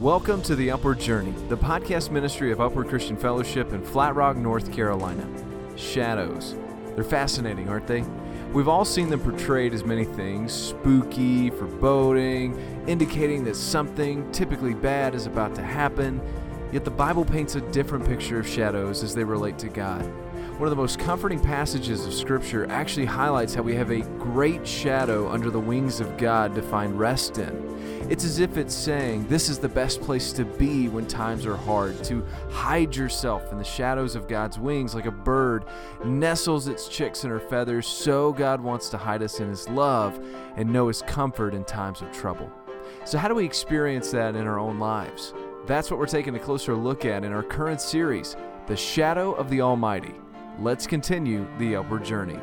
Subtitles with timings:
[0.00, 4.36] Welcome to The Upward Journey, the podcast ministry of Upward Christian Fellowship in Flat Rock,
[4.36, 5.24] North Carolina.
[5.76, 6.56] Shadows.
[6.96, 8.02] They're fascinating, aren't they?
[8.52, 15.14] We've all seen them portrayed as many things spooky, foreboding, indicating that something, typically bad,
[15.14, 16.20] is about to happen.
[16.72, 20.02] Yet the Bible paints a different picture of shadows as they relate to God.
[20.58, 24.66] One of the most comforting passages of Scripture actually highlights how we have a great
[24.66, 27.93] shadow under the wings of God to find rest in.
[28.10, 31.56] It's as if it's saying, This is the best place to be when times are
[31.56, 35.64] hard, to hide yourself in the shadows of God's wings like a bird
[36.04, 37.86] nestles its chicks in her feathers.
[37.86, 40.20] So God wants to hide us in His love
[40.56, 42.52] and know His comfort in times of trouble.
[43.06, 45.32] So, how do we experience that in our own lives?
[45.66, 49.48] That's what we're taking a closer look at in our current series, The Shadow of
[49.48, 50.14] the Almighty.
[50.58, 52.38] Let's continue the upward journey.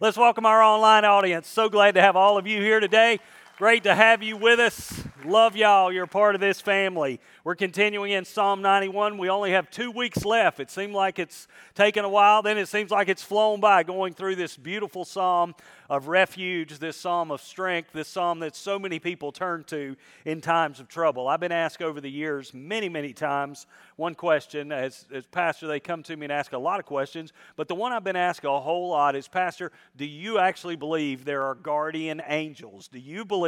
[0.00, 1.48] Let's welcome our online audience.
[1.48, 3.18] So glad to have all of you here today.
[3.58, 5.02] Great to have you with us.
[5.24, 5.90] Love y'all.
[5.90, 7.18] You're part of this family.
[7.42, 9.18] We're continuing in Psalm 91.
[9.18, 10.60] We only have two weeks left.
[10.60, 14.14] It seemed like it's taken a while, then it seems like it's flown by going
[14.14, 15.56] through this beautiful psalm
[15.90, 20.40] of refuge, this psalm of strength, this psalm that so many people turn to in
[20.40, 21.26] times of trouble.
[21.26, 23.66] I've been asked over the years many, many times
[23.96, 24.70] one question.
[24.70, 27.74] As, as pastor, they come to me and ask a lot of questions, but the
[27.74, 31.56] one I've been asked a whole lot is Pastor, do you actually believe there are
[31.56, 32.86] guardian angels?
[32.86, 33.47] Do you believe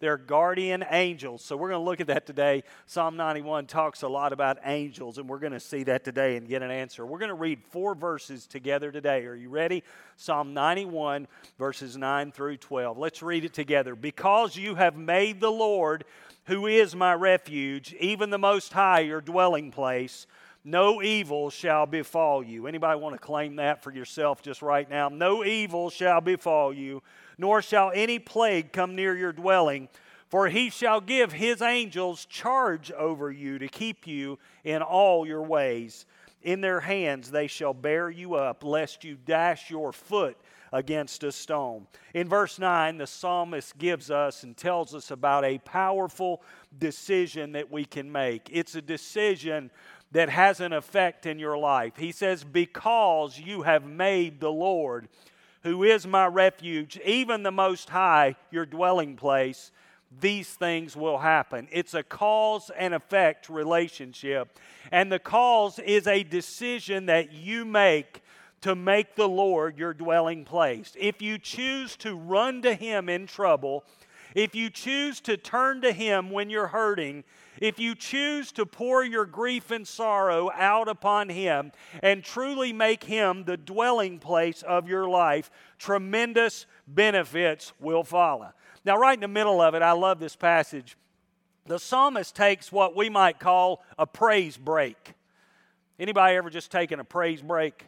[0.00, 1.44] there are guardian angels?
[1.44, 2.64] So we're going to look at that today.
[2.86, 6.48] Psalm 91 talks a lot about angels, and we're going to see that today and
[6.48, 7.06] get an answer.
[7.06, 9.24] We're going to read four verses together today.
[9.26, 9.82] Are you ready?
[10.16, 12.98] Psalm 91, verses 9 through 12.
[12.98, 13.94] Let's read it together.
[13.94, 16.04] Because you have made the Lord,
[16.44, 20.26] who is my refuge, even the Most High, your dwelling place,
[20.68, 22.66] no evil shall befall you.
[22.66, 25.08] Anybody want to claim that for yourself just right now?
[25.08, 27.04] No evil shall befall you,
[27.38, 29.88] nor shall any plague come near your dwelling.
[30.28, 35.42] For he shall give his angels charge over you to keep you in all your
[35.42, 36.04] ways.
[36.42, 40.36] In their hands they shall bear you up, lest you dash your foot
[40.72, 41.86] against a stone.
[42.12, 46.42] In verse 9, the psalmist gives us and tells us about a powerful
[46.76, 48.48] decision that we can make.
[48.52, 49.70] It's a decision
[50.12, 51.96] that has an effect in your life.
[51.96, 55.08] He says, Because you have made the Lord,
[55.66, 59.72] who is my refuge, even the Most High, your dwelling place,
[60.20, 61.66] these things will happen.
[61.72, 64.60] It's a cause and effect relationship.
[64.92, 68.22] And the cause is a decision that you make
[68.60, 70.92] to make the Lord your dwelling place.
[70.96, 73.82] If you choose to run to Him in trouble,
[74.36, 77.24] if you choose to turn to Him when you're hurting,
[77.60, 81.72] if you choose to pour your grief and sorrow out upon Him
[82.02, 88.52] and truly make Him the dwelling place of your life, tremendous benefits will follow.
[88.84, 90.96] Now, right in the middle of it, I love this passage.
[91.66, 95.14] The psalmist takes what we might call a praise break.
[95.98, 97.86] Anybody ever just taken a praise break?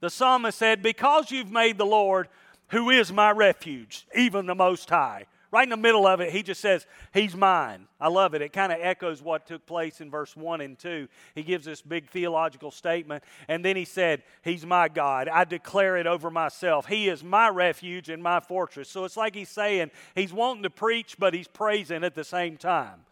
[0.00, 2.28] The psalmist said, Because you've made the Lord,
[2.68, 6.42] who is my refuge, even the Most High, Right in the middle of it, he
[6.42, 7.88] just says, He's mine.
[7.98, 8.42] I love it.
[8.42, 11.08] It kind of echoes what took place in verse 1 and 2.
[11.34, 15.26] He gives this big theological statement, and then he said, He's my God.
[15.26, 16.86] I declare it over myself.
[16.86, 18.90] He is my refuge and my fortress.
[18.90, 22.58] So it's like he's saying, He's wanting to preach, but he's praising at the same
[22.58, 23.06] time.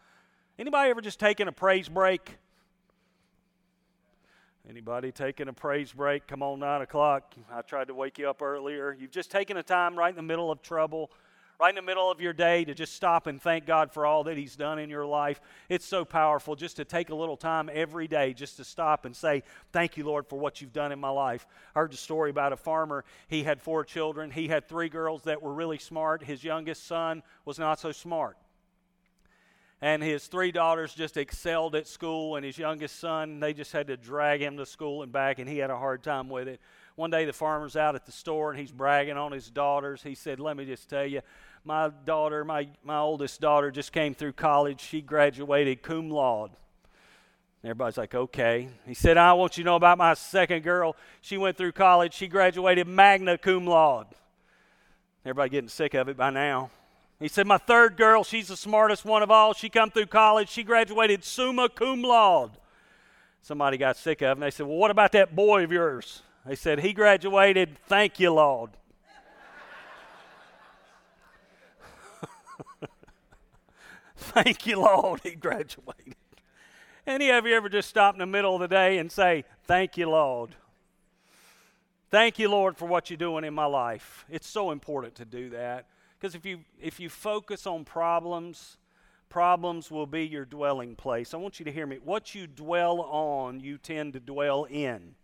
[0.59, 2.37] Anybody ever just taken a praise break?
[4.69, 6.27] Anybody taking a praise break?
[6.27, 7.33] Come on, 9 o'clock.
[7.51, 8.95] I tried to wake you up earlier.
[8.99, 11.09] You've just taken a time right in the middle of trouble
[11.59, 14.23] right in the middle of your day to just stop and thank God for all
[14.25, 15.41] that He's done in your life.
[15.69, 19.15] It's so powerful just to take a little time every day just to stop and
[19.15, 21.47] say, Thank you, Lord, for what you've done in my life.
[21.75, 23.03] I heard the story about a farmer.
[23.27, 24.29] He had four children.
[24.29, 26.23] He had three girls that were really smart.
[26.23, 28.37] His youngest son was not so smart
[29.81, 33.87] and his three daughters just excelled at school and his youngest son they just had
[33.87, 36.59] to drag him to school and back and he had a hard time with it
[36.97, 40.13] one day the farmer's out at the store and he's bragging on his daughters he
[40.13, 41.21] said let me just tell you
[41.67, 44.79] my daughter, my, my oldest daughter, just came through college.
[44.79, 46.51] She graduated cum laude.
[47.61, 48.69] Everybody's like, okay.
[48.85, 50.95] He said, I want you to know about my second girl.
[51.19, 52.13] She went through college.
[52.13, 54.07] She graduated magna cum laude.
[55.25, 56.69] Everybody getting sick of it by now.
[57.19, 59.53] He said, my third girl, she's the smartest one of all.
[59.53, 60.49] She come through college.
[60.49, 62.51] She graduated summa cum laude.
[63.41, 64.39] Somebody got sick of him.
[64.39, 66.21] They said, well, what about that boy of yours?
[66.47, 68.71] They said, he graduated thank you, Lord.
[74.15, 76.15] Thank you, Lord, he graduated.
[77.05, 79.97] Any of you ever just stop in the middle of the day and say, Thank
[79.97, 80.55] you, Lord?
[82.09, 84.25] Thank you, Lord, for what you're doing in my life.
[84.29, 85.87] It's so important to do that.
[86.17, 88.77] Because if you, if you focus on problems,
[89.29, 91.33] problems will be your dwelling place.
[91.33, 91.99] I want you to hear me.
[92.03, 95.15] What you dwell on, you tend to dwell in.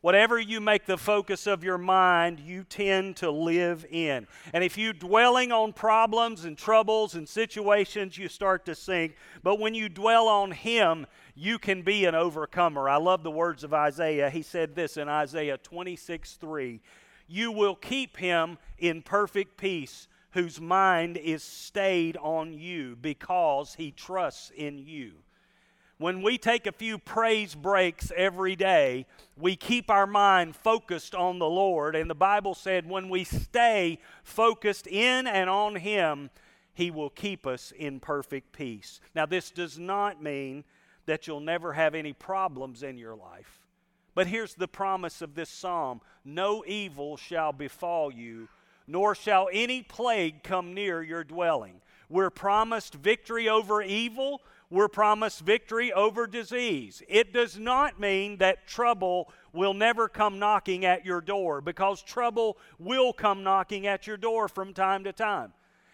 [0.00, 4.28] Whatever you make the focus of your mind, you tend to live in.
[4.52, 9.16] And if you dwelling on problems and troubles and situations, you start to sink.
[9.42, 12.88] But when you dwell on Him, you can be an overcomer.
[12.88, 14.30] I love the words of Isaiah.
[14.30, 16.80] He said this in Isaiah 26 3
[17.26, 23.90] You will keep him in perfect peace, whose mind is stayed on you because he
[23.90, 25.14] trusts in you
[25.98, 29.04] when we take a few praise breaks every day,
[29.36, 31.96] we keep our mind focused on the Lord.
[31.96, 36.30] And the Bible said when we stay focused in and on Him,
[36.72, 39.00] He will keep us in perfect peace.
[39.14, 40.62] Now, this does not mean
[41.06, 43.60] that you'll never have any problems in your life.
[44.14, 48.48] But here's the promise of this psalm No evil shall befall you,
[48.86, 51.80] nor shall any plague come near your dwelling.
[52.08, 57.02] We're promised victory over evil we're promised victory over disease.
[57.08, 62.58] It does not mean that trouble will never come knocking at your door because trouble
[62.78, 65.52] will come knocking at your door from time to time.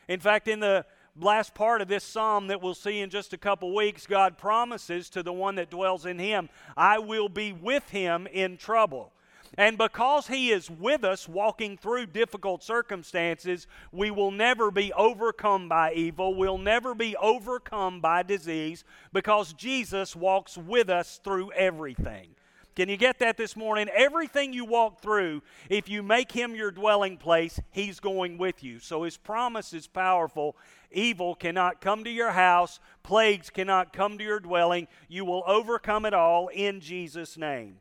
[0.08, 0.84] In fact, in the
[1.18, 5.08] last part of this psalm that we'll see in just a couple weeks, God promises
[5.10, 9.12] to the one that dwells in him, I will be with him in trouble.
[9.56, 15.68] And because He is with us walking through difficult circumstances, we will never be overcome
[15.68, 16.34] by evil.
[16.34, 22.34] We'll never be overcome by disease because Jesus walks with us through everything.
[22.74, 23.88] Can you get that this morning?
[23.94, 28.80] Everything you walk through, if you make Him your dwelling place, He's going with you.
[28.80, 30.56] So His promise is powerful.
[30.90, 34.88] Evil cannot come to your house, plagues cannot come to your dwelling.
[35.08, 37.76] You will overcome it all in Jesus' name.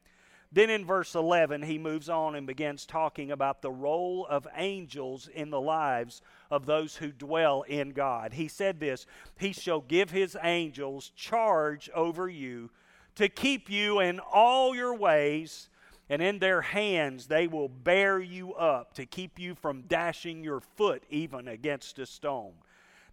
[0.54, 5.28] Then in verse 11, he moves on and begins talking about the role of angels
[5.28, 6.22] in the lives
[6.52, 8.34] of those who dwell in God.
[8.34, 12.70] He said this He shall give his angels charge over you
[13.16, 15.70] to keep you in all your ways,
[16.08, 20.60] and in their hands they will bear you up to keep you from dashing your
[20.60, 22.54] foot even against a stone.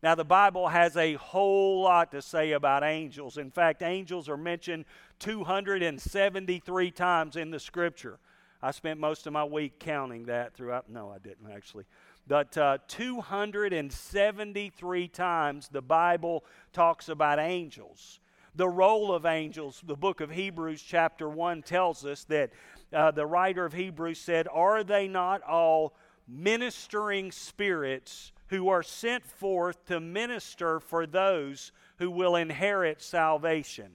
[0.02, 3.37] Now, the Bible has a whole lot to say about angels.
[3.37, 4.87] In fact, angels are mentioned
[5.19, 8.19] 273 times in the scripture.
[8.62, 10.88] I spent most of my week counting that throughout.
[10.88, 11.85] No, I didn't actually.
[12.26, 18.20] But uh, 273 times the Bible talks about angels.
[18.55, 22.50] The role of angels, the book of Hebrews, chapter 1, tells us that
[22.93, 25.94] uh, the writer of Hebrews said, Are they not all
[26.26, 33.93] ministering spirits who are sent forth to minister for those who will inherit salvation.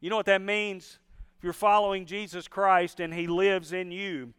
[0.00, 0.98] You know what that means?
[1.38, 4.32] If you're following Jesus Christ and He lives in you,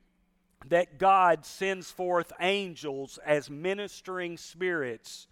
[0.67, 5.27] that God sends forth angels as ministering spirits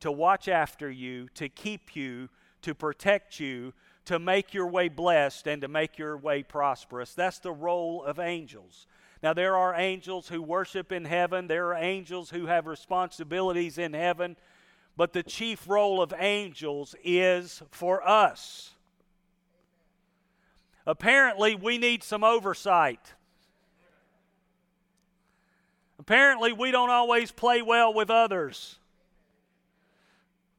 [0.00, 2.28] to watch after you, to keep you,
[2.62, 3.72] to protect you,
[4.06, 7.12] to make your way blessed, and to make your way prosperous.
[7.14, 8.86] That's the role of angels.
[9.26, 13.92] Now, there are angels who worship in heaven, there are angels who have responsibilities in
[13.92, 14.36] heaven,
[14.96, 18.70] but the chief role of angels is for us.
[20.86, 23.14] Apparently, we need some oversight.
[25.98, 28.78] Apparently, we don't always play well with others.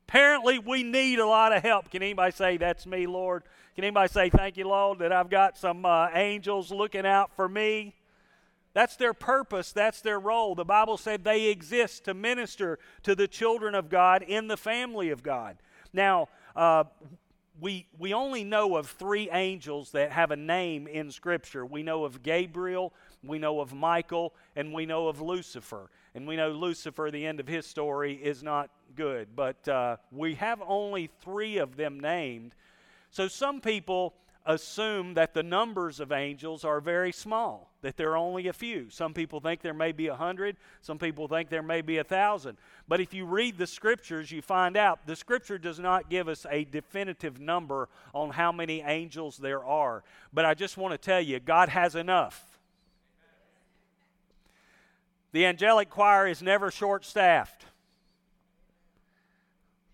[0.09, 1.89] Apparently, we need a lot of help.
[1.89, 3.43] Can anybody say, That's me, Lord?
[3.75, 7.47] Can anybody say, Thank you, Lord, that I've got some uh, angels looking out for
[7.47, 7.93] me?
[8.77, 10.53] That's their purpose, that's their role.
[10.53, 15.09] The Bible said they exist to minister to the children of God in the family
[15.09, 15.57] of God.
[15.93, 16.83] Now, uh,
[17.59, 21.65] we, we only know of three angels that have a name in Scripture.
[21.65, 22.93] We know of Gabriel,
[23.23, 25.89] we know of Michael, and we know of Lucifer.
[26.13, 29.29] And we know Lucifer, the end of his story, is not good.
[29.35, 32.53] But uh, we have only three of them named.
[33.09, 34.13] So some people
[34.47, 38.89] assume that the numbers of angels are very small, that there are only a few.
[38.89, 42.03] Some people think there may be a hundred, some people think there may be a
[42.03, 42.57] thousand.
[42.87, 46.45] But if you read the scriptures, you find out the scripture does not give us
[46.49, 50.03] a definitive number on how many angels there are.
[50.33, 52.57] But I just want to tell you, God has enough.
[55.33, 57.65] The angelic choir is never short staffed.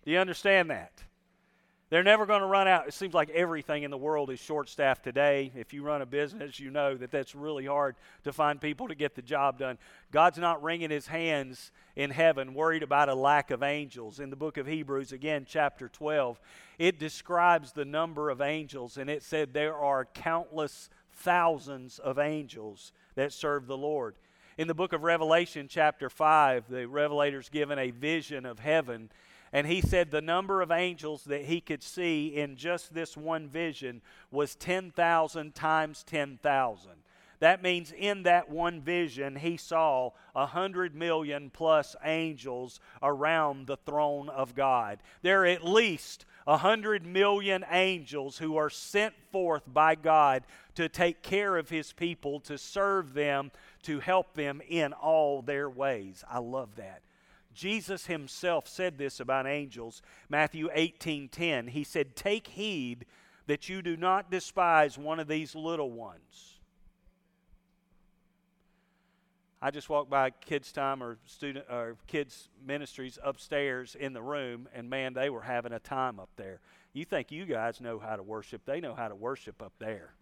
[0.04, 0.92] Do you understand that?
[1.94, 2.88] They're never going to run out.
[2.88, 5.52] It seems like everything in the world is short staffed today.
[5.54, 8.96] If you run a business, you know that that's really hard to find people to
[8.96, 9.78] get the job done.
[10.10, 14.18] God's not wringing his hands in heaven, worried about a lack of angels.
[14.18, 16.40] In the book of Hebrews, again, chapter 12,
[16.80, 22.90] it describes the number of angels, and it said there are countless thousands of angels
[23.14, 24.16] that serve the Lord.
[24.58, 29.10] In the book of Revelation, chapter 5, the Revelator's given a vision of heaven.
[29.54, 33.46] And he said the number of angels that he could see in just this one
[33.46, 36.90] vision was 10,000 times 10,000.
[37.38, 43.76] That means in that one vision, he saw a hundred million plus angels around the
[43.76, 44.98] throne of God.
[45.22, 50.42] There are at least a hundred million angels who are sent forth by God
[50.74, 53.52] to take care of his people, to serve them,
[53.84, 56.24] to help them in all their ways.
[56.28, 57.02] I love that.
[57.54, 60.02] Jesus himself said this about angels.
[60.28, 61.68] Matthew 18:10.
[61.68, 63.06] He said, "Take heed
[63.46, 66.60] that you do not despise one of these little ones."
[69.62, 74.68] I just walked by kids' time or student or kids' ministries upstairs in the room,
[74.74, 76.60] and man, they were having a time up there.
[76.92, 78.66] You think you guys know how to worship?
[78.66, 80.16] They know how to worship up there.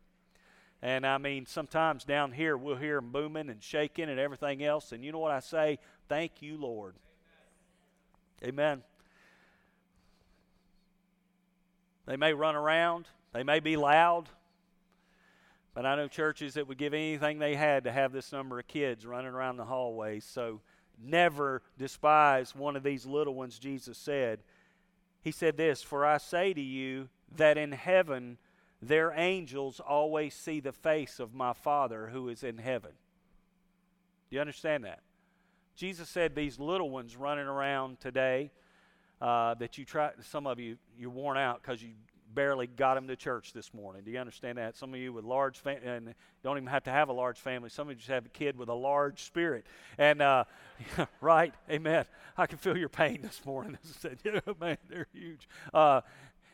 [0.81, 4.93] And I mean, sometimes down here we'll hear them booming and shaking and everything else.
[4.93, 5.79] And you know what I say?
[6.09, 6.97] Thank you, Lord.
[8.43, 8.83] Amen.
[12.07, 14.29] They may run around, they may be loud,
[15.75, 18.67] but I know churches that would give anything they had to have this number of
[18.67, 20.25] kids running around the hallways.
[20.25, 20.61] So
[21.03, 24.41] never despise one of these little ones, Jesus said.
[25.23, 28.39] He said this For I say to you that in heaven
[28.83, 32.91] their angels always see the face of my Father who is in heaven.
[34.29, 35.01] Do you understand that?
[35.75, 38.51] Jesus said these little ones running around today
[39.21, 41.91] uh, that you try, some of you, you're worn out because you
[42.35, 44.03] barely got them to church this morning.
[44.05, 44.77] Do you understand that?
[44.77, 47.69] Some of you with large fam- and don't even have to have a large family.
[47.69, 49.67] Some of you just have a kid with a large spirit.
[49.99, 50.45] And uh,
[51.21, 52.05] right, Amen.
[52.37, 53.79] I can feel your pain this morning.
[53.83, 55.49] I said, yeah, man, they're huge.
[55.73, 56.01] Uh,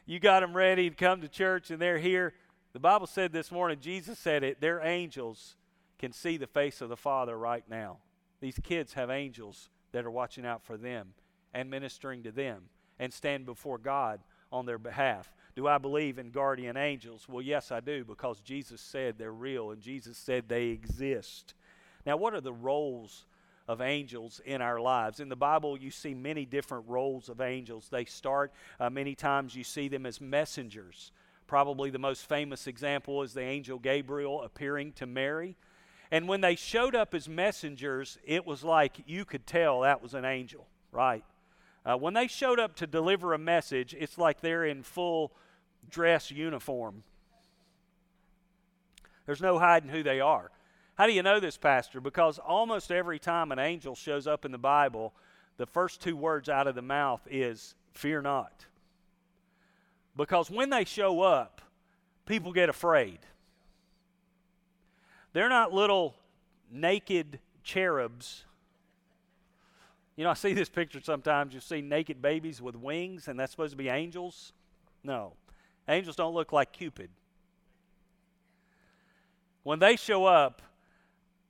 [0.06, 2.34] you got them ready to come to church, and they're here.
[2.72, 3.78] The Bible said this morning.
[3.80, 4.60] Jesus said it.
[4.60, 5.56] Their angels
[5.98, 7.98] can see the face of the Father right now.
[8.40, 11.14] These kids have angels that are watching out for them
[11.52, 12.64] and ministering to them
[12.98, 14.20] and stand before God
[14.52, 15.32] on their behalf.
[15.56, 17.26] Do I believe in guardian angels?
[17.28, 21.54] Well, yes, I do, because Jesus said they're real and Jesus said they exist.
[22.06, 23.26] Now, what are the roles
[23.66, 25.20] of angels in our lives?
[25.20, 27.88] In the Bible, you see many different roles of angels.
[27.90, 31.12] They start, uh, many times, you see them as messengers.
[31.46, 35.56] Probably the most famous example is the angel Gabriel appearing to Mary.
[36.10, 40.14] And when they showed up as messengers, it was like you could tell that was
[40.14, 41.24] an angel, right?
[41.84, 45.32] Uh, when they showed up to deliver a message, it's like they're in full
[45.90, 47.02] dress uniform.
[49.26, 50.50] There's no hiding who they are.
[50.96, 52.00] How do you know this, Pastor?
[52.00, 55.14] Because almost every time an angel shows up in the Bible,
[55.58, 58.66] the first two words out of the mouth is, Fear not.
[60.16, 61.60] Because when they show up,
[62.26, 63.18] people get afraid.
[65.38, 66.16] They're not little
[66.68, 68.44] naked cherubs.
[70.16, 71.54] You know, I see this picture sometimes.
[71.54, 74.52] You see naked babies with wings, and that's supposed to be angels.
[75.04, 75.34] No.
[75.88, 77.10] Angels don't look like Cupid.
[79.62, 80.60] When they show up,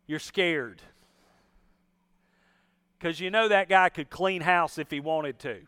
[0.06, 0.82] you're scared.
[2.98, 5.60] Because you know that guy could clean house if he wanted to.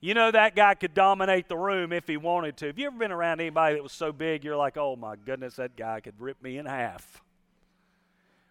[0.00, 2.66] You know that guy could dominate the room if he wanted to.
[2.68, 5.56] Have you ever been around anybody that was so big you're like, oh my goodness,
[5.56, 7.22] that guy could rip me in half?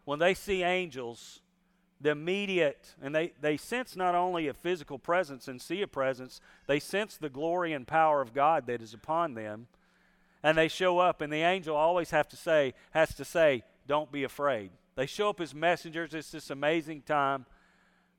[0.06, 1.42] When they see angels,
[2.00, 6.40] the immediate, and they, they sense not only a physical presence and see a presence,
[6.68, 9.68] they sense the glory and power of God that is upon them.
[10.44, 14.12] And they show up, and the angel always have to say, has to say, Don't
[14.12, 14.70] be afraid.
[14.96, 16.14] They show up as messengers.
[16.14, 17.46] It's this amazing time.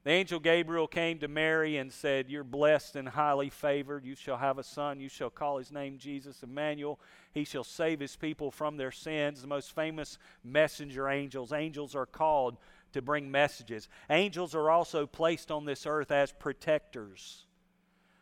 [0.03, 4.05] The angel Gabriel came to Mary and said, You're blessed and highly favored.
[4.05, 4.99] You shall have a son.
[4.99, 6.99] You shall call his name Jesus Emmanuel.
[7.33, 9.43] He shall save his people from their sins.
[9.43, 11.53] The most famous messenger angels.
[11.53, 12.57] Angels are called
[12.93, 13.89] to bring messages.
[14.09, 17.45] Angels are also placed on this earth as protectors.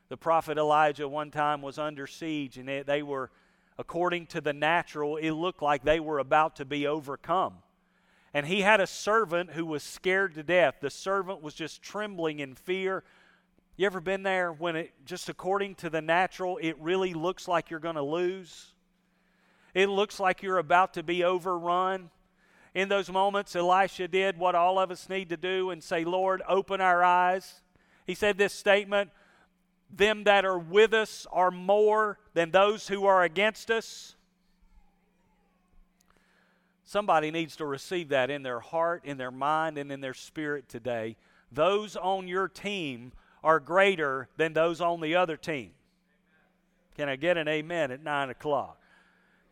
[0.08, 3.30] The prophet Elijah one time was under siege, and they, were,
[3.78, 7.54] according to the natural, it looked like they were about to be overcome.
[8.34, 10.76] And he had a servant who was scared to death.
[10.80, 13.04] The servant was just trembling in fear.
[13.76, 17.70] You ever been there when it just according to the natural, it really looks like
[17.70, 18.72] you're going to lose?
[19.74, 22.10] It looks like you're about to be overrun
[22.74, 26.42] in those moments, Elisha did what all of us need to do and say, Lord,
[26.48, 27.60] open our eyes.
[28.06, 29.10] He said this statement
[29.90, 34.14] Them that are with us are more than those who are against us.
[36.88, 40.70] Somebody needs to receive that in their heart, in their mind, and in their spirit
[40.70, 41.16] today.
[41.52, 43.12] Those on your team
[43.44, 45.72] are greater than those on the other team.
[46.96, 48.80] Can I get an amen at 9 o'clock?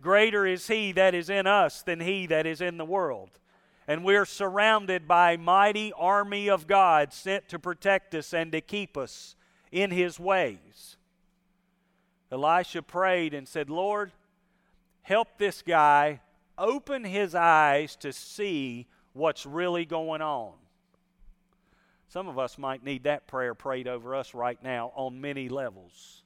[0.01, 3.29] Greater is he that is in us than he that is in the world.
[3.87, 8.51] and we are surrounded by a mighty army of God sent to protect us and
[8.53, 9.37] to keep us
[9.71, 10.97] in His ways.
[12.33, 14.11] Elisha prayed and said, Lord,
[15.03, 16.21] help this guy
[16.59, 20.53] open his eyes to see what's really going on.
[22.09, 26.23] Some of us might need that prayer prayed over us right now on many levels.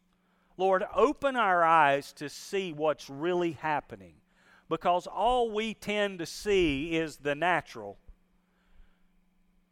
[0.56, 4.14] Lord, open our eyes to see what's really happening
[4.68, 7.98] because all we tend to see is the natural.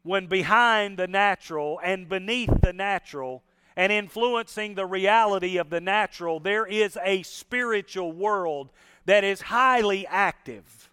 [0.03, 3.43] When behind the natural and beneath the natural
[3.77, 8.71] and influencing the reality of the natural, there is a spiritual world
[9.07, 10.91] that is highly active.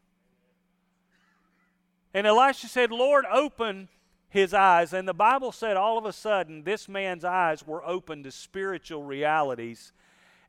[2.14, 3.90] And Elisha said, Lord, open
[4.30, 4.94] his eyes.
[4.94, 9.04] And the Bible said all of a sudden this man's eyes were open to spiritual
[9.04, 9.94] realities,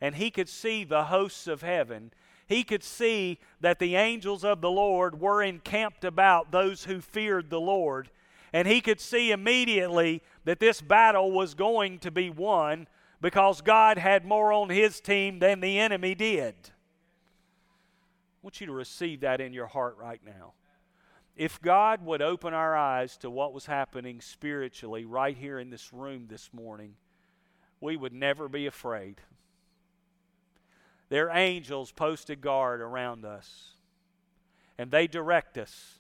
[0.01, 2.13] and he could see the hosts of heaven.
[2.47, 7.51] He could see that the angels of the Lord were encamped about those who feared
[7.51, 8.11] the Lord.
[8.53, 12.87] And he could see immediately that this battle was going to be won
[13.21, 16.55] because God had more on his team than the enemy did.
[18.47, 20.53] Want you to receive that in your heart right now.
[21.35, 25.93] If God would open our eyes to what was happening spiritually right here in this
[25.93, 26.95] room this morning,
[27.81, 29.17] we would never be afraid.
[31.09, 33.71] Their angels posted guard around us,
[34.79, 35.99] and they direct us,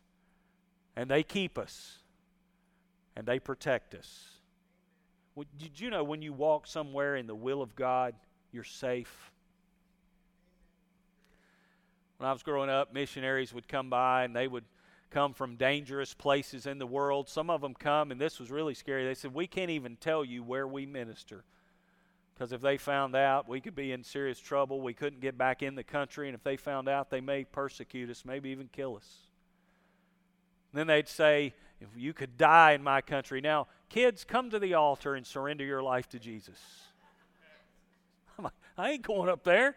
[0.94, 1.98] and they keep us,
[3.16, 4.38] and they protect us.
[5.58, 8.14] Did you know when you walk somewhere in the will of God,
[8.52, 9.32] you're safe?
[12.18, 14.64] When I was growing up, missionaries would come by and they would
[15.10, 17.28] come from dangerous places in the world.
[17.28, 19.04] Some of them come, and this was really scary.
[19.04, 21.44] They said, We can't even tell you where we minister.
[22.34, 24.82] Because if they found out, we could be in serious trouble.
[24.82, 26.28] We couldn't get back in the country.
[26.28, 29.08] And if they found out, they may persecute us, maybe even kill us.
[30.72, 33.40] And then they'd say, If you could die in my country.
[33.40, 36.58] Now, kids, come to the altar and surrender your life to Jesus.
[38.38, 39.76] I'm like, I ain't going up there.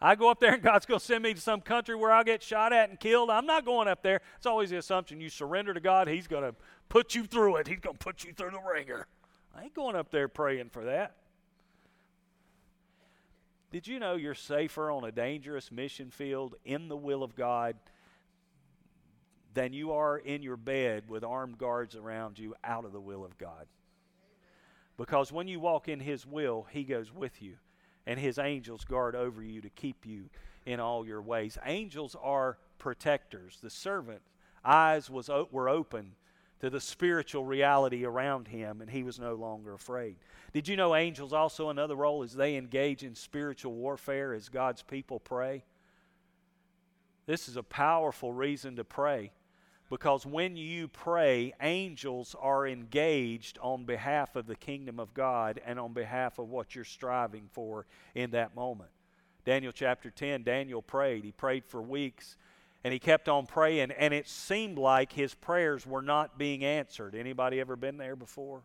[0.00, 2.24] I go up there and God's going to send me to some country where I'll
[2.24, 3.30] get shot at and killed.
[3.30, 4.20] I'm not going up there.
[4.36, 6.54] It's always the assumption you surrender to God, He's going to
[6.88, 7.66] put you through it.
[7.66, 9.08] He's going to put you through the ringer.
[9.56, 11.16] I ain't going up there praying for that.
[13.70, 17.76] Did you know you're safer on a dangerous mission field in the will of God
[19.52, 23.24] than you are in your bed with armed guards around you out of the will
[23.24, 23.66] of God?
[24.96, 27.56] Because when you walk in His will, He goes with you
[28.08, 30.30] and his angels guard over you to keep you
[30.64, 31.58] in all your ways.
[31.66, 33.58] Angels are protectors.
[33.62, 34.22] The servant
[34.64, 36.12] eyes was were open
[36.60, 40.16] to the spiritual reality around him and he was no longer afraid.
[40.54, 44.82] Did you know angels also another role is they engage in spiritual warfare as God's
[44.82, 45.62] people pray?
[47.26, 49.32] This is a powerful reason to pray
[49.90, 55.78] because when you pray, angels are engaged on behalf of the kingdom of God and
[55.80, 58.90] on behalf of what you're striving for in that moment.
[59.44, 61.24] Daniel chapter 10, Daniel prayed.
[61.24, 62.36] He prayed for weeks
[62.84, 67.14] and he kept on praying and it seemed like his prayers were not being answered.
[67.14, 68.60] Anybody ever been there before?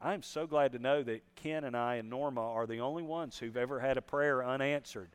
[0.00, 3.38] I'm so glad to know that Ken and I and Norma are the only ones
[3.38, 5.08] who've ever had a prayer unanswered.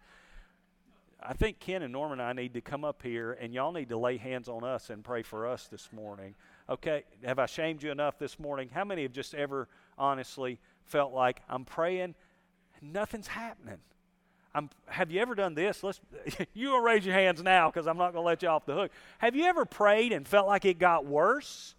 [1.21, 3.89] I think Ken and Norman and I need to come up here, and y'all need
[3.89, 6.33] to lay hands on us and pray for us this morning.
[6.69, 8.69] Okay, have I shamed you enough this morning?
[8.73, 12.15] How many have just ever honestly felt like I'm praying,
[12.81, 13.79] nothing's happening?
[14.55, 15.83] I'm, have you ever done this?
[15.83, 15.99] Let's
[16.53, 18.73] you will raise your hands now because I'm not going to let you off the
[18.73, 18.91] hook.
[19.19, 21.75] Have you ever prayed and felt like it got worse?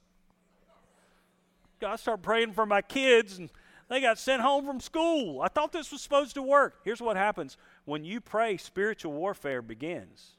[1.84, 3.50] I started praying for my kids and
[3.88, 5.40] they got sent home from school.
[5.40, 6.76] I thought this was supposed to work.
[6.84, 10.32] Here's what happens when you pray, spiritual warfare begins.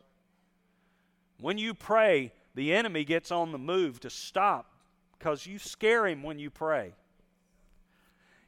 [1.40, 4.72] When you pray, the enemy gets on the move to stop
[5.18, 6.94] because you scare him when you pray.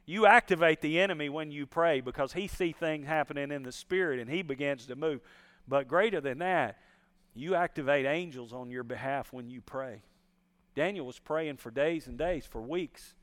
[0.06, 4.20] You activate the enemy when you pray because he sees things happening in the spirit
[4.20, 5.20] and he begins to move.
[5.66, 6.78] But greater than that,
[7.34, 10.02] you activate angels on your behalf when you pray.
[10.74, 13.14] Daniel was praying for days and days, for weeks.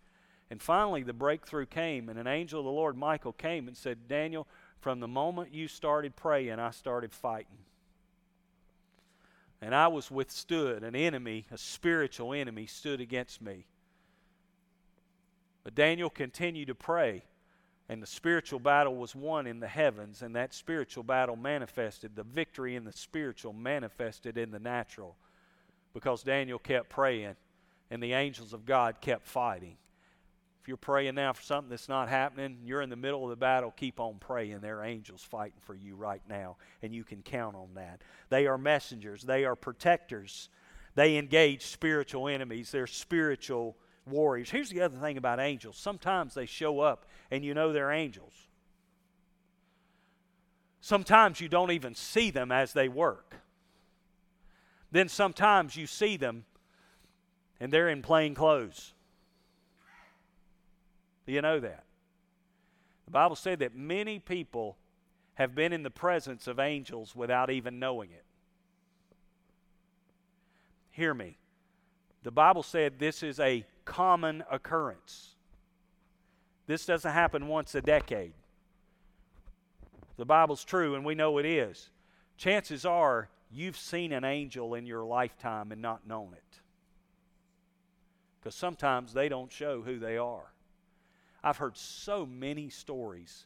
[0.49, 4.07] And finally, the breakthrough came, and an angel of the Lord, Michael, came and said,
[4.07, 4.47] Daniel,
[4.81, 7.59] from the moment you started praying, I started fighting.
[9.61, 10.83] And I was withstood.
[10.83, 13.67] An enemy, a spiritual enemy, stood against me.
[15.63, 17.21] But Daniel continued to pray,
[17.87, 22.15] and the spiritual battle was won in the heavens, and that spiritual battle manifested.
[22.15, 25.15] The victory in the spiritual manifested in the natural
[25.93, 27.35] because Daniel kept praying,
[27.91, 29.77] and the angels of God kept fighting.
[30.61, 33.35] If you're praying now for something that's not happening, you're in the middle of the
[33.35, 34.59] battle, keep on praying.
[34.59, 38.01] There are angels fighting for you right now, and you can count on that.
[38.29, 40.49] They are messengers, they are protectors.
[40.93, 44.51] They engage spiritual enemies, they're spiritual warriors.
[44.51, 48.33] Here's the other thing about angels sometimes they show up and you know they're angels.
[50.79, 53.35] Sometimes you don't even see them as they work.
[54.91, 56.45] Then sometimes you see them
[57.59, 58.93] and they're in plain clothes.
[61.25, 61.83] Do you know that?
[63.05, 64.77] The Bible said that many people
[65.35, 68.25] have been in the presence of angels without even knowing it.
[70.91, 71.37] Hear me.
[72.23, 75.35] The Bible said this is a common occurrence.
[76.67, 78.33] This doesn't happen once a decade.
[80.17, 81.89] The Bible's true, and we know it is.
[82.37, 86.59] Chances are you've seen an angel in your lifetime and not known it.
[88.39, 90.51] Because sometimes they don't show who they are.
[91.43, 93.45] I've heard so many stories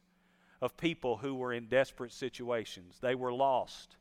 [0.61, 2.97] of people who were in desperate situations.
[3.01, 3.95] They were lost.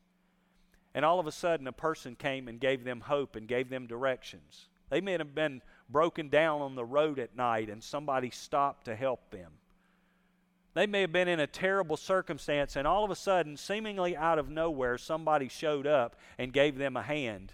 [0.93, 3.87] And all of a sudden, a person came and gave them hope and gave them
[3.87, 4.67] directions.
[4.89, 8.95] They may have been broken down on the road at night and somebody stopped to
[8.95, 9.51] help them.
[10.73, 14.37] They may have been in a terrible circumstance, and all of a sudden, seemingly out
[14.37, 17.53] of nowhere, somebody showed up and gave them a hand.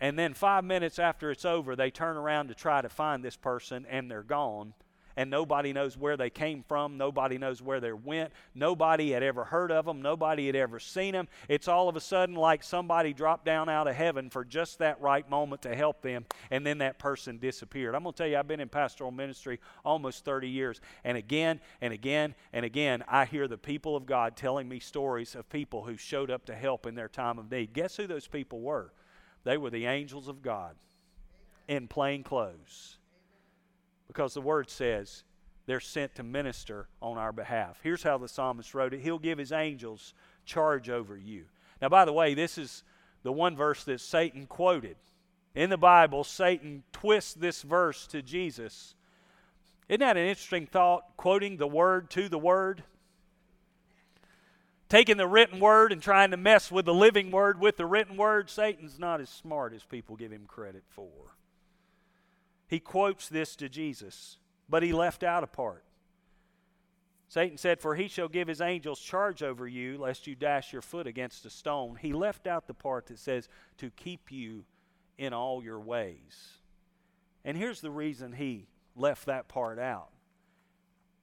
[0.00, 3.36] And then, five minutes after it's over, they turn around to try to find this
[3.36, 4.74] person, and they're gone
[5.16, 6.96] and nobody knows where they came from.
[6.96, 8.32] Nobody knows where they went.
[8.54, 10.02] Nobody had ever heard of them.
[10.02, 11.28] Nobody had ever seen them.
[11.48, 15.00] It's all of a sudden like somebody dropped down out of heaven for just that
[15.00, 17.94] right moment to help them, and then that person disappeared.
[17.94, 21.60] I'm going to tell you, I've been in pastoral ministry almost 30 years, and again
[21.80, 25.84] and again and again, I hear the people of God telling me stories of people
[25.84, 27.72] who showed up to help in their time of need.
[27.72, 28.92] Guess who those people were?
[29.44, 30.76] They were the angels of God
[31.68, 32.98] in plain clothes
[34.12, 35.24] because the word says
[35.64, 37.80] they're sent to minister on our behalf.
[37.82, 40.12] Here's how the psalmist wrote it He'll give his angels
[40.44, 41.44] charge over you.
[41.80, 42.84] Now, by the way, this is
[43.22, 44.96] the one verse that Satan quoted.
[45.54, 48.94] In the Bible, Satan twists this verse to Jesus.
[49.88, 52.82] Isn't that an interesting thought, quoting the word to the word?
[54.90, 58.18] Taking the written word and trying to mess with the living word with the written
[58.18, 61.08] word, Satan's not as smart as people give him credit for.
[62.72, 65.84] He quotes this to Jesus, but he left out a part.
[67.28, 70.80] Satan said, For he shall give his angels charge over you, lest you dash your
[70.80, 71.98] foot against a stone.
[72.00, 74.64] He left out the part that says, To keep you
[75.18, 76.60] in all your ways.
[77.44, 80.08] And here's the reason he left that part out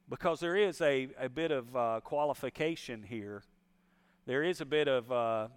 [0.08, 3.42] because there is a, a bit of uh, qualification here,
[4.24, 5.48] there is a bit of uh,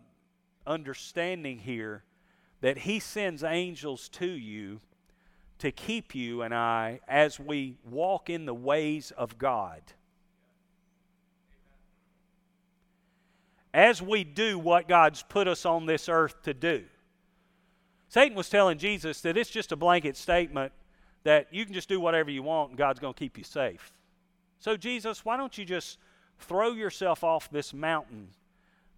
[0.66, 2.04] understanding here
[2.62, 4.82] that he sends angels to you
[5.64, 9.82] to keep you and I as we walk in the ways of God.
[13.74, 16.84] As we do what God's put us on this earth to do.
[18.10, 20.74] Satan was telling Jesus that it's just a blanket statement
[21.24, 23.94] that you can just do whatever you want and God's going to keep you safe.
[24.60, 25.98] So, Jesus, why don't you just
[26.40, 28.28] throw yourself off this mountain?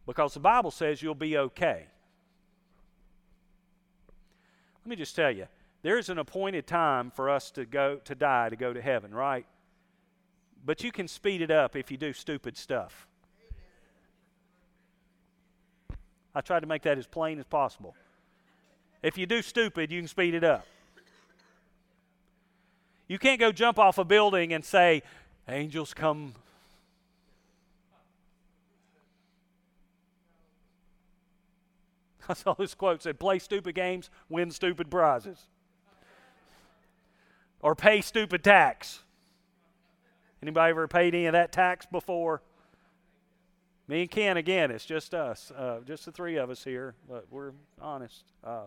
[0.08, 1.86] Because the Bible says you'll be okay.
[4.84, 5.46] Let me just tell you
[5.86, 9.46] there's an appointed time for us to go to die to go to heaven, right?
[10.66, 13.06] But you can speed it up if you do stupid stuff.
[16.34, 17.94] I tried to make that as plain as possible.
[19.04, 20.66] If you do stupid, you can speed it up.
[23.08, 25.04] You can't go jump off a building and say,
[25.48, 26.34] Angels come.
[32.28, 35.46] I saw this quote said, Play stupid games, win stupid prizes
[37.66, 39.00] or pay stupid tax.
[40.40, 42.44] Anybody ever paid any of that tax before?
[43.88, 47.26] Me and Ken, again, it's just us, uh, just the three of us here, but
[47.32, 48.24] we're honest.
[48.44, 48.66] Uh,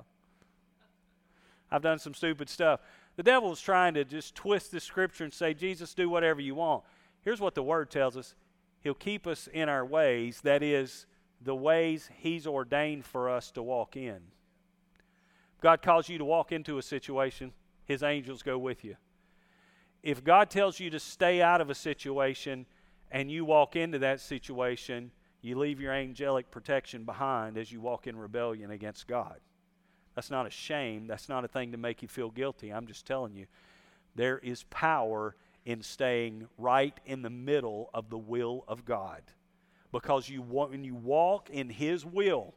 [1.71, 2.81] I've done some stupid stuff.
[3.15, 6.57] The devil is trying to just twist the scripture and say, Jesus, do whatever you
[6.57, 6.83] want.
[7.23, 8.35] Here's what the word tells us
[8.81, 11.07] He'll keep us in our ways, that is,
[11.41, 14.19] the ways He's ordained for us to walk in.
[15.61, 17.53] God calls you to walk into a situation,
[17.89, 18.97] his angels go with you.
[20.03, 22.67] If God tells you to stay out of a situation
[23.11, 28.07] and you walk into that situation, you leave your angelic protection behind as you walk
[28.07, 29.41] in rebellion against God.
[30.15, 31.07] That's not a shame.
[31.07, 32.71] That's not a thing to make you feel guilty.
[32.71, 33.47] I'm just telling you,
[34.15, 39.23] there is power in staying right in the middle of the will of God.
[39.93, 42.55] Because you when you walk in His will,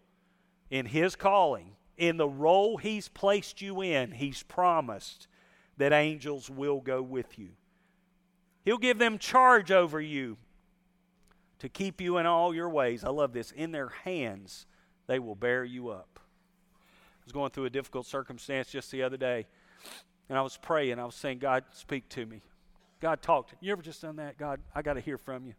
[0.69, 5.27] in His calling, in the role He's placed you in, He's promised
[5.77, 7.49] that angels will go with you.
[8.63, 10.37] He'll give them charge over you
[11.59, 13.03] to keep you in all your ways.
[13.03, 13.51] I love this.
[13.51, 14.65] In their hands,
[15.07, 16.19] they will bear you up.
[16.21, 19.47] I was going through a difficult circumstance just the other day,
[20.29, 20.99] and I was praying.
[20.99, 22.41] I was saying, God, speak to me.
[22.99, 23.55] God, talked.
[23.59, 24.37] You ever just done that?
[24.37, 25.53] God, I got to hear from you.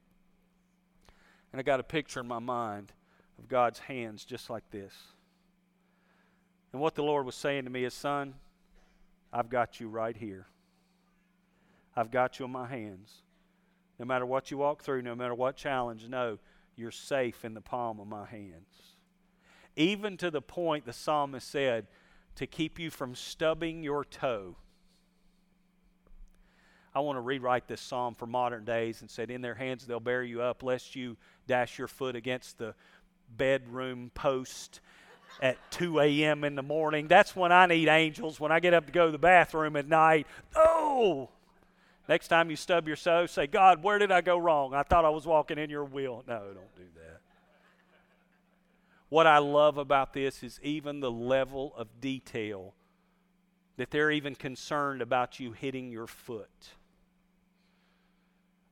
[1.53, 2.93] And I got a picture in my mind
[3.39, 4.93] of God's hands just like this.
[6.73, 8.35] And what the Lord was saying to me is, Son,
[9.33, 10.47] I've got you right here.
[11.97, 13.23] I've got you in my hands.
[13.99, 16.39] No matter what you walk through, no matter what challenge, no,
[16.77, 18.97] you're safe in the palm of my hands.
[19.77, 21.87] Even to the point the psalmist said,
[22.37, 24.57] to keep you from stubbing your toe.
[26.95, 30.01] I want to rewrite this psalm for modern days and said, In their hands they'll
[30.01, 32.75] bear you up, lest you dash your foot against the
[33.37, 34.81] bedroom post
[35.43, 36.45] at 2 a.m.
[36.45, 37.09] in the morning.
[37.09, 39.89] That's when I need angels, when I get up to go to the bathroom at
[39.89, 40.29] night.
[40.55, 41.31] Oh!
[42.09, 44.73] Next time you stub your toe, say, God, where did I go wrong?
[44.73, 46.23] I thought I was walking in your will.
[46.29, 47.21] No, don't do that.
[49.09, 52.75] What I love about this is even the level of detail
[53.77, 56.49] that they're even concerned about you hitting your foot.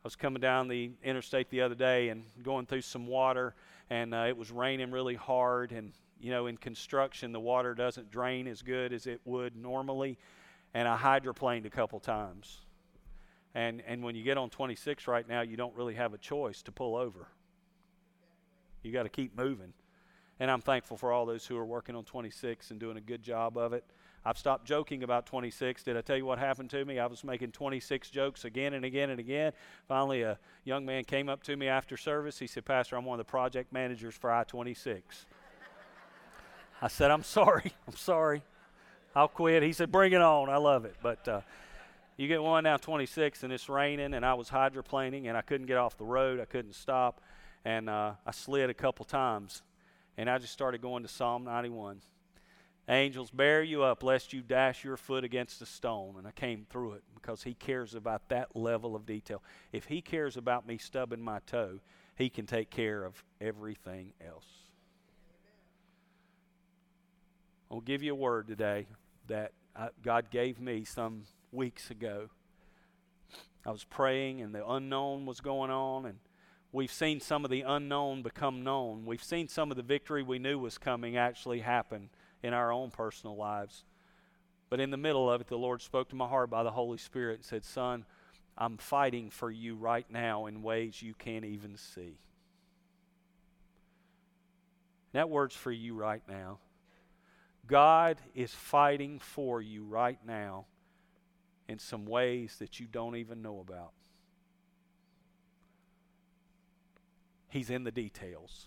[0.02, 3.54] I was coming down the interstate the other day and going through some water,
[3.90, 5.72] and uh, it was raining really hard.
[5.72, 10.18] And, you know, in construction, the water doesn't drain as good as it would normally.
[10.74, 12.58] And I hydroplaned a couple times.
[13.54, 16.62] And, and when you get on 26 right now, you don't really have a choice
[16.62, 17.26] to pull over.
[18.82, 19.72] You got to keep moving.
[20.38, 23.22] And I'm thankful for all those who are working on 26 and doing a good
[23.22, 23.84] job of it.
[24.24, 25.82] I've stopped joking about 26.
[25.82, 26.98] Did I tell you what happened to me?
[26.98, 29.52] I was making 26 jokes again and again and again.
[29.88, 32.38] Finally, a young man came up to me after service.
[32.38, 35.26] He said, Pastor, I'm one of the project managers for I 26.
[36.82, 37.72] I said, I'm sorry.
[37.88, 38.42] I'm sorry.
[39.14, 39.62] I'll quit.
[39.62, 40.48] He said, Bring it on.
[40.48, 40.96] I love it.
[41.02, 41.40] But uh,
[42.16, 45.66] you get one now, 26, and it's raining, and I was hydroplaning, and I couldn't
[45.66, 46.40] get off the road.
[46.40, 47.20] I couldn't stop.
[47.64, 49.62] And uh, I slid a couple times.
[50.16, 52.00] And I just started going to Psalm 91.
[52.88, 56.16] Angels, bear you up lest you dash your foot against a stone.
[56.18, 59.42] And I came through it because he cares about that level of detail.
[59.72, 61.80] If he cares about me stubbing my toe,
[62.16, 64.69] he can take care of everything else.
[67.70, 68.86] I'll give you a word today
[69.28, 72.28] that I, God gave me some weeks ago.
[73.64, 76.18] I was praying, and the unknown was going on, and
[76.72, 79.06] we've seen some of the unknown become known.
[79.06, 82.10] We've seen some of the victory we knew was coming actually happen
[82.42, 83.84] in our own personal lives.
[84.68, 86.98] But in the middle of it, the Lord spoke to my heart by the Holy
[86.98, 88.04] Spirit and said, Son,
[88.58, 92.18] I'm fighting for you right now in ways you can't even see.
[95.12, 96.58] That word's for you right now.
[97.70, 100.66] God is fighting for you right now
[101.68, 103.92] in some ways that you don't even know about.
[107.48, 108.66] He's in the details.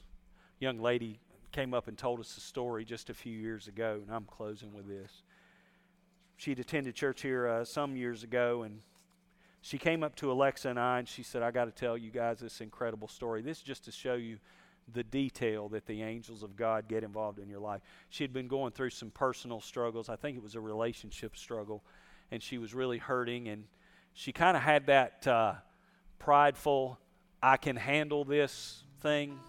[0.58, 1.20] Young lady
[1.52, 4.74] came up and told us a story just a few years ago, and I'm closing
[4.74, 5.24] with this.
[6.38, 8.80] She'd attended church here uh, some years ago, and
[9.62, 12.10] she came up to Alexa and I, and she said, I got to tell you
[12.10, 13.42] guys this incredible story.
[13.42, 14.38] This is just to show you
[14.92, 17.82] the detail that the angels of God get involved in your life.
[18.10, 20.10] She had been going through some personal struggles.
[20.10, 21.84] I think it was a relationship struggle,
[22.32, 23.66] and she was really hurting, and
[24.14, 25.54] she kind of had that uh,
[26.20, 27.00] prideful,
[27.42, 29.40] I can handle this thing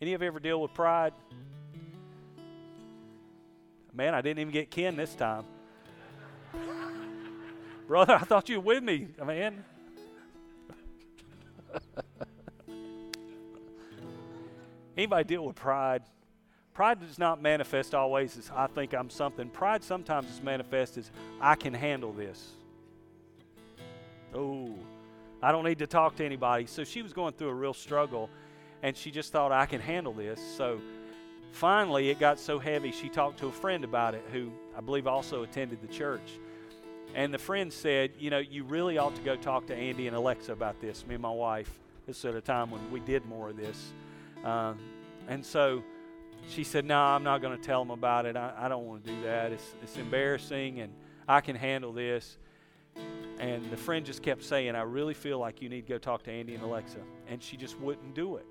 [0.00, 1.14] any of you ever deal with pride?
[3.94, 5.44] Man, I didn't even get Ken this time.
[7.88, 9.64] Brother, I thought you were with me, man.
[14.96, 16.02] Anybody deal with pride?
[16.72, 19.48] Pride does not manifest always as I think I'm something.
[19.48, 22.52] Pride sometimes is manifest as I can handle this.
[24.34, 24.74] Oh,
[25.42, 26.66] I don't need to talk to anybody.
[26.66, 28.28] So she was going through a real struggle
[28.82, 30.40] and she just thought, I can handle this.
[30.56, 30.80] So
[31.52, 35.06] finally, it got so heavy, she talked to a friend about it who I believe
[35.06, 36.38] also attended the church.
[37.14, 40.16] And the friend said, You know, you really ought to go talk to Andy and
[40.16, 41.70] Alexa about this, me and my wife.
[42.06, 43.92] This is at a time when we did more of this.
[44.46, 44.78] Um,
[45.28, 45.82] and so
[46.48, 48.36] she said, No, I'm not going to tell them about it.
[48.36, 49.52] I, I don't want to do that.
[49.52, 50.92] It's, it's embarrassing, and
[51.26, 52.38] I can handle this.
[53.38, 56.22] And the friend just kept saying, I really feel like you need to go talk
[56.24, 57.00] to Andy and Alexa.
[57.28, 58.46] And she just wouldn't do it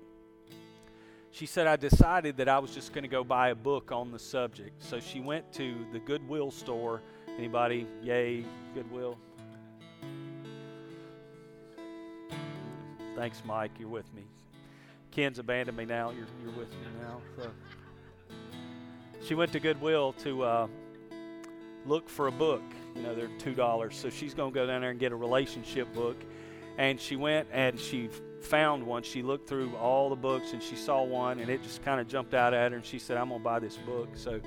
[1.36, 4.10] she said, I decided that I was just going to go buy a book on
[4.10, 4.82] the subject.
[4.82, 7.02] So she went to the Goodwill store.
[7.36, 7.86] Anybody?
[8.02, 8.42] Yay,
[8.74, 9.18] Goodwill.
[13.14, 13.72] Thanks, Mike.
[13.78, 14.24] You're with me.
[15.16, 16.10] Ken's abandoned me now.
[16.10, 17.22] You're, you're with me now.
[17.38, 17.50] So
[19.24, 20.66] she went to Goodwill to uh,
[21.86, 22.60] look for a book.
[22.94, 23.96] You know, they're two dollars.
[23.96, 26.18] So she's going to go down there and get a relationship book.
[26.76, 28.10] And she went and she
[28.42, 29.02] found one.
[29.02, 32.06] She looked through all the books and she saw one, and it just kind of
[32.08, 32.76] jumped out at her.
[32.76, 34.38] And she said, "I'm going to buy this book." So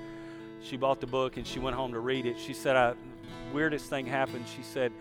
[0.62, 2.38] she bought the book and she went home to read it.
[2.40, 2.94] She said, "I
[3.52, 4.92] weirdest thing happened." She said,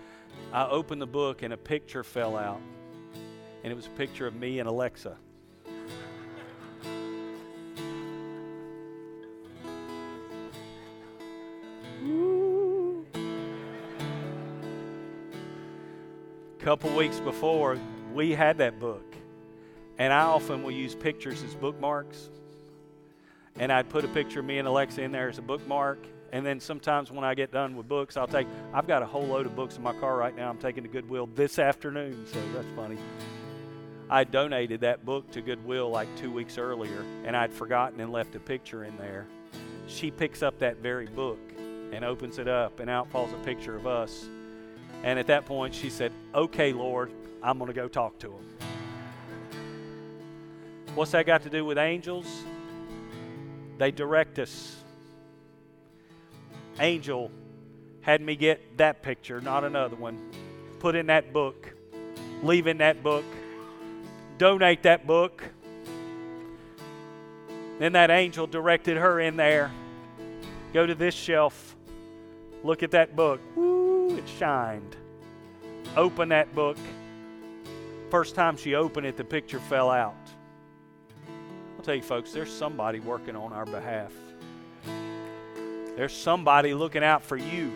[0.50, 2.62] "I opened the book and a picture fell out,
[3.62, 5.18] and it was a picture of me and Alexa."
[16.68, 17.78] Couple weeks before,
[18.12, 19.16] we had that book.
[19.96, 22.28] And I often will use pictures as bookmarks.
[23.58, 25.98] And I'd put a picture of me and Alexa in there as a bookmark.
[26.30, 29.26] And then sometimes when I get done with books, I'll take, I've got a whole
[29.26, 30.50] load of books in my car right now.
[30.50, 32.98] I'm taking to Goodwill this afternoon, so that's funny.
[34.10, 38.34] I donated that book to Goodwill like two weeks earlier, and I'd forgotten and left
[38.34, 39.26] a picture in there.
[39.86, 41.40] She picks up that very book
[41.94, 44.28] and opens it up, and out falls a picture of us
[45.02, 47.10] and at that point, she said, Okay, Lord,
[47.42, 48.58] I'm going to go talk to him.
[50.94, 52.26] What's that got to do with angels?
[53.78, 54.76] They direct us.
[56.80, 57.30] Angel
[58.00, 60.18] had me get that picture, not another one.
[60.80, 61.72] Put in that book,
[62.42, 63.24] leave in that book,
[64.38, 65.44] donate that book.
[67.78, 69.70] Then that angel directed her in there.
[70.72, 71.76] Go to this shelf,
[72.64, 73.40] look at that book.
[73.54, 73.77] Woo
[74.38, 74.96] shined.
[75.96, 76.76] Open that book.
[78.10, 80.14] First time she opened it, the picture fell out.
[81.76, 84.12] I'll tell you, folks, there's somebody working on our behalf.
[85.96, 87.72] There's somebody looking out for you.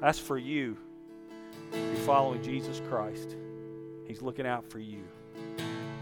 [0.00, 0.76] That's for you.
[1.72, 3.36] You're following Jesus Christ.
[4.06, 5.04] He's looking out for you.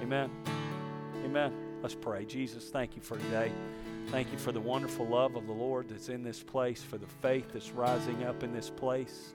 [0.03, 0.31] Amen.
[1.25, 1.53] Amen.
[1.83, 2.25] Let's pray.
[2.25, 3.53] Jesus, thank you for today.
[4.09, 7.07] Thank you for the wonderful love of the Lord that's in this place, for the
[7.07, 9.35] faith that's rising up in this place.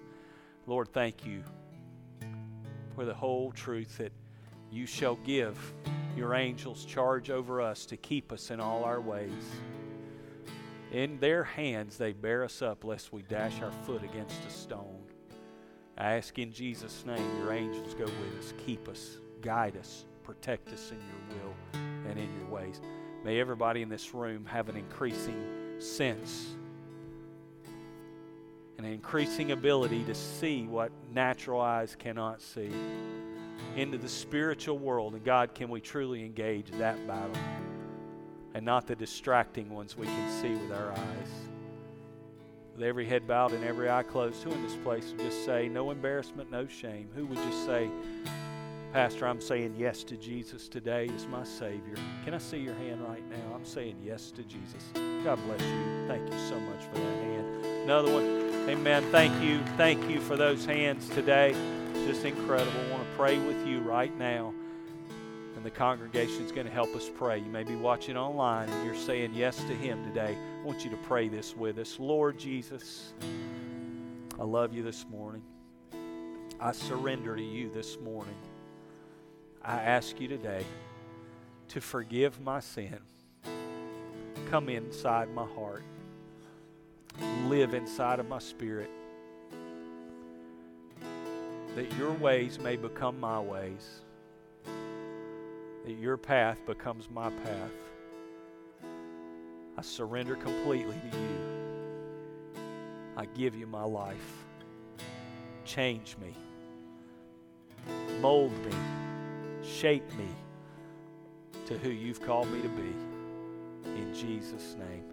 [0.68, 1.44] Lord, thank you
[2.96, 4.14] for the whole truth that
[4.72, 5.58] you shall give
[6.16, 9.32] your angels charge over us to keep us in all our ways.
[10.92, 15.04] In their hands they bear us up lest we dash our foot against a stone.
[15.98, 20.70] I ask in Jesus' name your angels go with us, keep us, guide us, protect
[20.70, 21.54] us in your will
[22.10, 22.82] and in your ways.
[23.24, 25.44] May everybody in this room have an increasing
[25.80, 26.48] sense,
[28.78, 32.72] an increasing ability to see what natural eyes cannot see
[33.76, 35.14] into the spiritual world.
[35.16, 37.36] And God, can we truly engage that battle
[38.54, 41.32] and not the distracting ones we can see with our eyes?
[42.74, 45.68] With every head bowed and every eye closed, who in this place would just say,
[45.68, 47.10] No embarrassment, no shame?
[47.16, 47.90] Who would just say,
[48.94, 51.94] Pastor, I'm saying yes to Jesus today as my Savior.
[52.26, 53.54] Can I see your hand right now?
[53.54, 54.84] I'm saying yes to Jesus.
[55.24, 56.08] God bless you.
[56.08, 57.66] Thank you so much for that hand.
[57.84, 58.26] Another one.
[58.68, 59.04] Amen.
[59.12, 59.62] Thank you.
[59.78, 61.52] Thank you for those hands today.
[61.94, 62.82] It's just incredible.
[62.88, 64.56] I want to pray with you right now.
[65.56, 67.38] And the congregation is going to help us pray.
[67.38, 70.36] You may be watching online and you're saying yes to Him today.
[70.36, 72.00] I want you to pray this with us.
[72.00, 73.14] Lord Jesus,
[74.40, 75.44] I love you this morning.
[76.60, 78.36] I surrender to you this morning.
[79.64, 80.66] I ask you today
[81.70, 83.00] to forgive my sin.
[84.50, 85.84] Come inside my heart.
[87.48, 88.90] Live inside of my spirit.
[91.76, 94.02] That your ways may become my ways.
[95.86, 97.72] That your path becomes my path.
[99.78, 102.62] I surrender completely to you.
[103.18, 104.46] I give you my life.
[105.66, 106.34] Change me.
[108.22, 108.74] Mold me
[109.70, 110.28] shape me
[111.66, 112.94] to who you've called me to be.
[113.86, 115.04] In Jesus' name,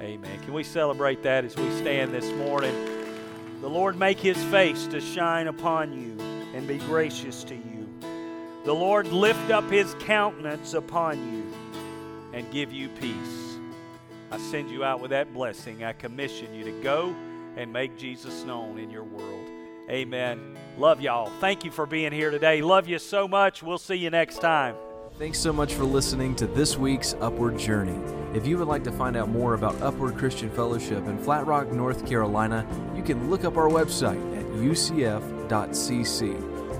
[0.00, 0.40] amen.
[0.42, 2.74] Can we celebrate that as we stand this morning?
[3.60, 6.20] The Lord make his face to shine upon you
[6.54, 7.88] and be gracious to you.
[8.64, 11.52] The Lord lift up his countenance upon you
[12.32, 13.58] and give you peace.
[14.30, 15.84] I send you out with that blessing.
[15.84, 17.14] I commission you to go
[17.56, 19.31] and make Jesus known in your world.
[19.90, 20.56] Amen.
[20.78, 21.30] Love y'all.
[21.40, 22.62] Thank you for being here today.
[22.62, 23.62] Love you so much.
[23.62, 24.74] We'll see you next time.
[25.18, 28.00] Thanks so much for listening to this week's Upward Journey.
[28.34, 31.70] If you would like to find out more about Upward Christian Fellowship in Flat Rock,
[31.70, 35.14] North Carolina, you can look up our website at ucf.cc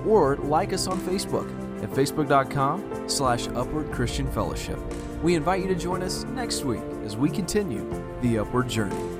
[0.05, 1.47] or like us on Facebook
[1.83, 4.79] at facebook.com slash upward christian fellowship.
[5.21, 7.87] We invite you to join us next week as we continue
[8.21, 9.12] the Upward Journey.